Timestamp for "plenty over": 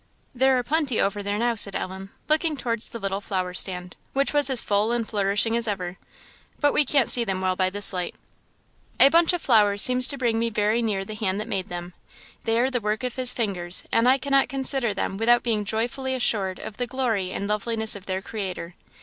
0.63-1.21